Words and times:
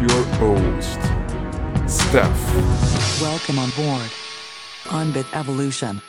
your 0.00 0.24
host, 0.38 0.98
Steph. 1.84 3.20
Welcome 3.20 3.58
on 3.58 3.70
board 3.76 4.10
Onbit 4.92 5.26
Evolution. 5.34 6.00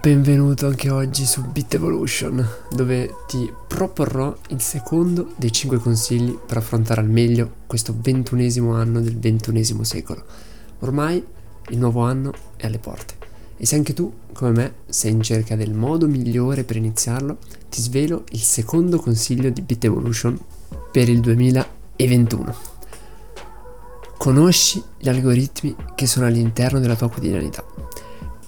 Benvenuto 0.00 0.68
anche 0.68 0.90
oggi 0.90 1.26
su 1.26 1.42
Bit 1.50 1.74
Evolution, 1.74 2.46
dove 2.70 3.12
ti 3.26 3.52
proporrò 3.66 4.32
il 4.50 4.60
secondo 4.60 5.32
dei 5.36 5.50
5 5.50 5.78
consigli 5.78 6.38
per 6.38 6.58
affrontare 6.58 7.00
al 7.00 7.08
meglio 7.08 7.50
questo 7.66 7.96
ventunesimo 8.00 8.74
anno 8.74 9.00
del 9.00 9.18
ventunesimo 9.18 9.82
secolo. 9.82 10.47
Ormai 10.80 11.24
il 11.68 11.78
nuovo 11.78 12.02
anno 12.02 12.32
è 12.56 12.66
alle 12.66 12.78
porte 12.78 13.14
e 13.56 13.66
se 13.66 13.74
anche 13.74 13.92
tu, 13.92 14.12
come 14.32 14.50
me, 14.50 14.74
sei 14.86 15.10
in 15.12 15.22
cerca 15.22 15.56
del 15.56 15.74
modo 15.74 16.06
migliore 16.06 16.62
per 16.62 16.76
iniziarlo, 16.76 17.38
ti 17.68 17.80
svelo 17.80 18.24
il 18.30 18.40
secondo 18.40 18.98
consiglio 18.98 19.50
di 19.50 19.62
Bit 19.62 19.84
Evolution 19.84 20.38
per 20.92 21.08
il 21.08 21.20
2021. 21.20 22.54
Conosci 24.16 24.82
gli 24.98 25.08
algoritmi 25.08 25.74
che 25.94 26.06
sono 26.06 26.26
all'interno 26.26 26.78
della 26.78 26.96
tua 26.96 27.08
quotidianità 27.08 27.64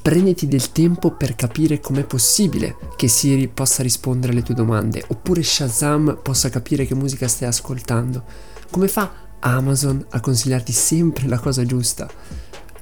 prenditi 0.03 0.49
del 0.49 0.73
tempo 0.73 1.11
per 1.11 1.37
capire 1.37 1.79
com'è 1.79 2.05
possibile 2.05 2.77
che 2.97 3.07
Siri 3.07 3.49
possa 3.49 3.83
rispondere 3.83 4.33
alle 4.33 4.43
tue 4.43 4.55
domande, 4.55 5.05
oppure 5.09 5.43
Shazam 5.43 6.19
possa 6.23 6.49
capire 6.49 6.87
che 6.87 6.95
musica 6.95 7.29
stai 7.29 7.49
ascoltando. 7.49 8.25
Come 8.71 8.89
fa 8.89 9.13
Amazon 9.41 10.05
a 10.11 10.21
consigliarti 10.21 10.73
sempre 10.73 11.27
la 11.27 11.39
cosa 11.39 11.65
giusta? 11.65 12.09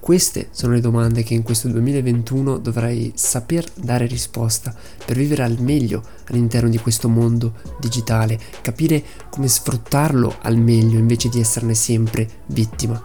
Queste 0.00 0.48
sono 0.52 0.72
le 0.72 0.80
domande 0.80 1.22
che 1.22 1.34
in 1.34 1.42
questo 1.42 1.68
2021 1.68 2.58
dovrai 2.58 3.12
saper 3.14 3.66
dare 3.74 4.06
risposta 4.06 4.74
per 5.04 5.16
vivere 5.16 5.42
al 5.42 5.60
meglio 5.60 6.02
all'interno 6.28 6.68
di 6.68 6.78
questo 6.78 7.08
mondo 7.08 7.54
digitale, 7.78 8.38
capire 8.62 9.02
come 9.28 9.48
sfruttarlo 9.48 10.36
al 10.42 10.56
meglio 10.56 10.98
invece 10.98 11.28
di 11.28 11.40
esserne 11.40 11.74
sempre 11.74 12.28
vittima 12.46 13.02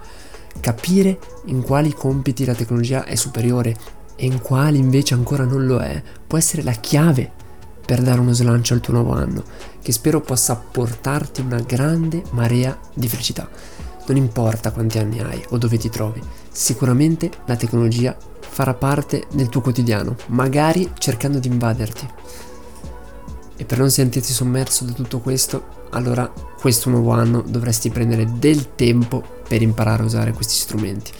capire 0.59 1.19
in 1.45 1.61
quali 1.61 1.93
compiti 1.93 2.45
la 2.45 2.55
tecnologia 2.55 3.05
è 3.05 3.15
superiore 3.15 3.75
e 4.15 4.25
in 4.25 4.41
quali 4.41 4.77
invece 4.77 5.13
ancora 5.13 5.43
non 5.43 5.65
lo 5.65 5.79
è, 5.79 6.01
può 6.25 6.37
essere 6.37 6.63
la 6.63 6.73
chiave 6.73 7.31
per 7.85 8.01
dare 8.01 8.19
uno 8.19 8.33
slancio 8.33 8.73
al 8.73 8.79
tuo 8.79 8.93
nuovo 8.93 9.13
anno, 9.13 9.43
che 9.81 9.91
spero 9.91 10.21
possa 10.21 10.55
portarti 10.55 11.41
una 11.41 11.59
grande 11.59 12.23
marea 12.31 12.77
di 12.93 13.07
felicità. 13.07 13.49
Non 14.05 14.17
importa 14.17 14.71
quanti 14.71 14.97
anni 14.97 15.19
hai 15.21 15.43
o 15.49 15.57
dove 15.57 15.77
ti 15.77 15.89
trovi, 15.89 16.21
sicuramente 16.51 17.29
la 17.45 17.55
tecnologia 17.55 18.15
farà 18.39 18.73
parte 18.73 19.25
del 19.33 19.49
tuo 19.49 19.61
quotidiano, 19.61 20.15
magari 20.27 20.91
cercando 20.97 21.39
di 21.39 21.47
invaderti. 21.47 22.07
E 23.55 23.65
per 23.65 23.77
non 23.77 23.89
sentirti 23.89 24.31
sommerso 24.31 24.83
da 24.83 24.91
tutto 24.91 25.19
questo, 25.19 25.81
allora 25.91 26.31
questo 26.59 26.89
nuovo 26.89 27.11
anno 27.11 27.43
dovresti 27.45 27.89
prendere 27.89 28.27
del 28.37 28.75
tempo 28.75 29.23
per 29.47 29.61
imparare 29.61 30.03
a 30.03 30.05
usare 30.05 30.33
questi 30.33 30.55
strumenti. 30.55 31.11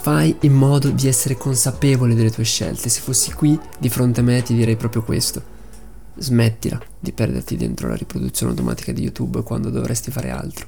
Fai 0.00 0.36
in 0.40 0.52
modo 0.52 0.90
di 0.90 1.08
essere 1.08 1.36
consapevole 1.36 2.14
delle 2.14 2.30
tue 2.30 2.44
scelte. 2.44 2.88
Se 2.88 3.00
fossi 3.00 3.32
qui 3.32 3.58
di 3.78 3.88
fronte 3.88 4.20
a 4.20 4.22
me 4.22 4.42
ti 4.42 4.54
direi 4.54 4.76
proprio 4.76 5.02
questo. 5.02 5.53
Smettila 6.16 6.80
di 6.98 7.12
perderti 7.12 7.56
dentro 7.56 7.88
la 7.88 7.96
riproduzione 7.96 8.52
automatica 8.52 8.92
di 8.92 9.02
YouTube 9.02 9.42
quando 9.42 9.70
dovresti 9.70 10.10
fare 10.10 10.30
altro. 10.30 10.66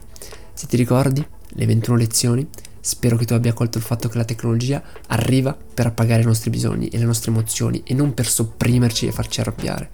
Se 0.53 0.67
ti 0.67 0.77
ricordi 0.77 1.25
le 1.49 1.67
21 1.67 1.97
lezioni, 1.97 2.49
spero 2.81 3.17
che 3.17 3.25
tu 3.25 3.35
abbia 3.35 3.53
colto 3.53 3.79
il 3.79 3.85
fatto 3.85 4.09
che 4.09 4.17
la 4.17 4.25
tecnologia 4.25 4.83
arriva 5.09 5.57
per 5.57 5.87
appagare 5.87 6.23
i 6.23 6.27
nostri 6.27 6.51
bisogni 6.51 6.89
e 6.89 6.99
le 6.99 7.05
nostre 7.05 7.31
emozioni 7.31 7.83
e 7.85 7.95
non 7.95 8.15
per 8.15 8.27
sopprimerci 8.27 9.07
e 9.07 9.13
farci 9.13 9.41
arrabbiare. 9.41 9.89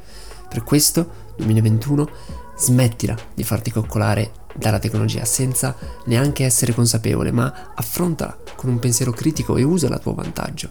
Per 0.48 0.62
questo, 0.62 1.32
2021, 1.38 2.08
smettila 2.56 3.16
di 3.34 3.44
farti 3.44 3.70
coccolare 3.70 4.32
dalla 4.54 4.78
tecnologia 4.78 5.24
senza 5.24 5.74
neanche 6.06 6.44
essere 6.44 6.74
consapevole, 6.74 7.32
ma 7.32 7.72
affrontala 7.74 8.38
con 8.54 8.70
un 8.70 8.78
pensiero 8.78 9.12
critico 9.12 9.56
e 9.56 9.62
usala 9.62 9.96
a 9.96 9.98
tuo 9.98 10.14
vantaggio. 10.14 10.70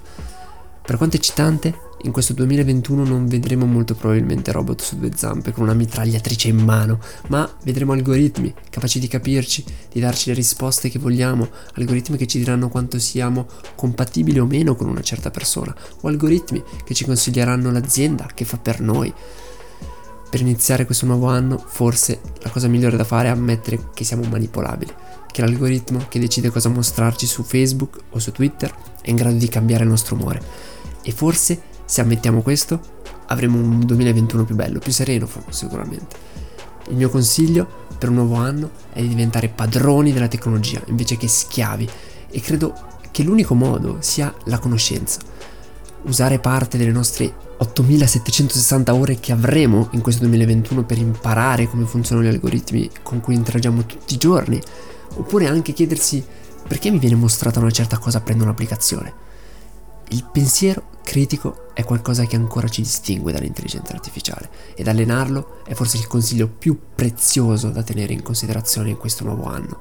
Per 0.84 0.98
quanto 0.98 1.16
eccitante, 1.16 1.90
in 2.04 2.12
questo 2.12 2.34
2021 2.34 3.04
non 3.04 3.28
vedremo 3.28 3.66
molto 3.66 3.96
probabilmente 3.96 4.52
robot 4.52 4.82
su 4.82 4.98
due 4.98 5.12
zampe 5.16 5.52
con 5.52 5.64
una 5.64 5.74
mitragliatrice 5.74 6.48
in 6.48 6.58
mano, 6.58 7.00
ma 7.28 7.50
vedremo 7.64 7.94
algoritmi 7.94 8.54
capaci 8.70 9.00
di 9.00 9.08
capirci, 9.08 9.64
di 9.92 10.00
darci 10.00 10.30
le 10.30 10.36
risposte 10.36 10.90
che 10.90 11.00
vogliamo, 11.00 11.48
algoritmi 11.76 12.18
che 12.18 12.28
ci 12.28 12.38
diranno 12.38 12.70
quanto 12.70 13.00
siamo 13.00 13.48
compatibili 13.76 14.40
o 14.40 14.46
meno 14.46 14.76
con 14.76 14.88
una 14.88 15.02
certa 15.02 15.32
persona, 15.32 15.76
o 16.02 16.08
algoritmi 16.08 16.64
che 16.84 16.94
ci 16.94 17.06
consiglieranno 17.06 17.72
l'azienda 17.72 18.30
che 18.34 18.46
fa 18.46 18.58
per 18.58 18.80
noi 18.80 19.14
per 20.32 20.40
iniziare 20.40 20.86
questo 20.86 21.06
nuovo 21.06 21.28
anno 21.28 21.58
forse 21.58 22.22
la 22.40 22.50
cosa 22.50 22.70
migliore 22.70 22.96
da 22.96 23.04
fare 23.04 23.28
è 23.28 23.32
ammettere 23.32 23.90
che 23.94 24.06
siamo 24.06 24.24
manipolabili, 24.24 24.94
che 25.30 25.42
l'algoritmo 25.42 26.06
che 26.08 26.20
decide 26.20 26.50
cosa 26.50 26.70
mostrarci 26.70 27.28
su 27.28 27.44
Facebook 27.44 28.00
o 28.12 28.20
su 28.20 28.32
Twitter 28.32 28.74
è 29.02 29.10
in 29.10 29.18
grado 29.18 29.36
di 29.36 29.50
cambiare 29.50 29.84
il 29.84 29.90
nostro 29.90 30.16
umore. 30.16 30.42
E 31.04 31.12
forse 31.12 31.71
se 31.92 32.00
ammettiamo 32.00 32.42
questo 32.42 32.80
avremo 33.26 33.58
un 33.58 33.82
2021 33.82 34.46
più 34.46 34.56
bello, 34.56 34.80
più 34.80 34.94
sereno 34.94 35.28
sicuramente. 35.50 36.16
Il 36.88 36.96
mio 36.96 37.10
consiglio 37.10 37.68
per 37.98 38.08
un 38.08 38.16
nuovo 38.16 38.36
anno 38.36 38.72
è 38.94 39.02
di 39.02 39.10
diventare 39.10 39.50
padroni 39.50 40.14
della 40.14 40.30
tecnologia 40.30 40.82
invece 40.86 41.18
che 41.18 41.28
schiavi 41.28 41.90
e 42.30 42.40
credo 42.40 42.74
che 43.12 43.24
l'unico 43.24 43.56
modo 43.56 43.98
sia 44.00 44.34
la 44.46 44.58
conoscenza. 44.58 45.20
Usare 46.04 46.40
parte 46.40 46.78
delle 46.78 46.92
nostre 46.94 47.30
8760 47.58 48.96
ore 48.96 49.20
che 49.20 49.34
avremo 49.34 49.90
in 49.92 50.00
questo 50.00 50.22
2021 50.22 50.86
per 50.86 50.98
imparare 50.98 51.68
come 51.68 51.84
funzionano 51.84 52.26
gli 52.26 52.32
algoritmi 52.32 52.90
con 53.04 53.20
cui 53.20 53.36
interagiamo 53.36 53.86
tutti 53.86 54.14
i 54.14 54.18
giorni, 54.18 54.62
oppure 55.16 55.50
anche 55.50 55.74
chiedersi 55.74 56.24
perché 56.66 56.90
mi 56.90 57.00
viene 57.00 57.16
mostrata 57.16 57.60
una 57.60 57.70
certa 57.70 57.98
cosa 57.98 58.22
prendo 58.22 58.46
un'applicazione. 58.46 59.14
Il 60.12 60.26
pensiero 60.32 60.84
critico 61.04 61.61
è 61.82 61.84
qualcosa 61.84 62.26
che 62.26 62.36
ancora 62.36 62.68
ci 62.68 62.82
distingue 62.82 63.32
dall'intelligenza 63.32 63.94
artificiale. 63.94 64.50
Ed 64.76 64.88
allenarlo 64.88 65.62
è 65.66 65.74
forse 65.74 65.98
il 65.98 66.08
consiglio 66.08 66.48
più 66.48 66.80
prezioso 66.96 67.70
da 67.70 67.84
tenere 67.84 68.14
in 68.14 68.24
considerazione 68.24 68.90
in 68.90 68.98
questo 68.98 69.26
nuovo 69.26 69.46
anno. 69.46 69.78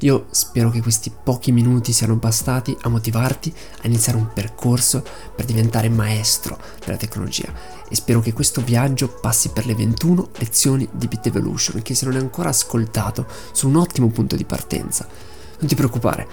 Io 0.00 0.26
spero 0.30 0.68
che 0.68 0.82
questi 0.82 1.10
pochi 1.10 1.52
minuti 1.52 1.92
siano 1.92 2.16
bastati 2.16 2.76
a 2.82 2.90
motivarti 2.90 3.52
a 3.82 3.86
iniziare 3.86 4.18
un 4.18 4.30
percorso 4.30 5.02
per 5.34 5.46
diventare 5.46 5.88
maestro 5.88 6.58
della 6.84 6.98
tecnologia. 6.98 7.50
E 7.88 7.94
spero 7.94 8.20
che 8.20 8.34
questo 8.34 8.60
viaggio 8.60 9.08
passi 9.08 9.48
per 9.48 9.64
le 9.64 9.74
21 9.74 10.30
lezioni 10.36 10.86
di 10.92 11.08
Bit 11.08 11.28
Evolution 11.28 11.80
che 11.80 11.94
se 11.94 12.04
non 12.04 12.14
hai 12.14 12.20
ancora 12.20 12.50
ascoltato 12.50 13.26
sono 13.52 13.78
un 13.78 13.82
ottimo 13.84 14.08
punto 14.08 14.36
di 14.36 14.44
partenza. 14.44 15.08
Non 15.58 15.68
ti 15.68 15.74
preoccupare, 15.74 16.28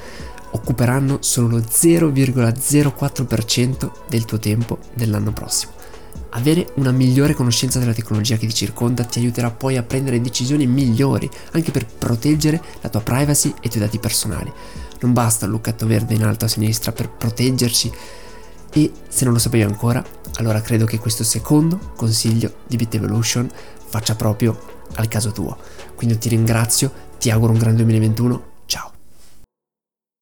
occuperanno 0.53 1.17
solo 1.21 1.47
lo 1.47 1.57
0,04% 1.57 3.91
del 4.07 4.25
tuo 4.25 4.37
tempo 4.39 4.77
dell'anno 4.93 5.33
prossimo. 5.33 5.71
Avere 6.35 6.71
una 6.75 6.91
migliore 6.91 7.33
conoscenza 7.33 7.79
della 7.79 7.93
tecnologia 7.93 8.37
che 8.37 8.47
ti 8.47 8.53
circonda 8.53 9.03
ti 9.03 9.19
aiuterà 9.19 9.51
poi 9.51 9.77
a 9.77 9.83
prendere 9.83 10.19
decisioni 10.19 10.65
migliori, 10.65 11.29
anche 11.51 11.69
per 11.71 11.85
proteggere 11.85 12.59
la 12.81 12.89
tua 12.89 13.01
privacy 13.01 13.53
e 13.61 13.67
i 13.67 13.69
tuoi 13.69 13.83
dati 13.83 13.99
personali. 13.99 14.51
Non 15.01 15.13
basta 15.13 15.45
il 15.45 15.51
lucchetto 15.51 15.85
verde 15.85 16.15
in 16.15 16.23
alto 16.23 16.45
a 16.45 16.47
sinistra 16.47 16.91
per 16.91 17.09
proteggerci 17.09 17.91
e 18.71 18.91
se 19.07 19.25
non 19.25 19.33
lo 19.33 19.39
sapevi 19.39 19.63
ancora, 19.63 20.03
allora 20.35 20.61
credo 20.61 20.85
che 20.85 20.97
questo 20.97 21.23
secondo 21.23 21.91
consiglio 21.95 22.55
di 22.65 22.77
Bit 22.77 22.95
Evolution 22.95 23.47
faccia 23.87 24.15
proprio 24.15 24.59
al 24.95 25.07
caso 25.07 25.31
tuo. 25.31 25.55
Quindi 25.95 26.17
ti 26.17 26.29
ringrazio, 26.29 26.91
ti 27.19 27.29
auguro 27.29 27.51
un 27.51 27.59
grande 27.59 27.83
2021 27.83 28.52